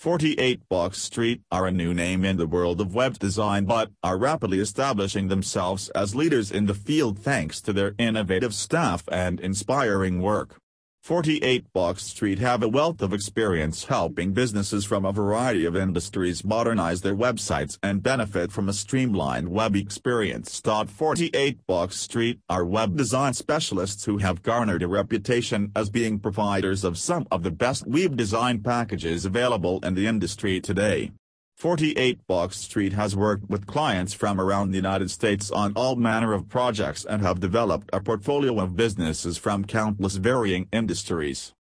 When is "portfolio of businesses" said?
38.00-39.36